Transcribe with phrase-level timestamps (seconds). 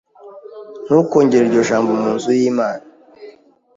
[0.85, 2.83] Ntukongere iryo jambo mu nzu y'Imana.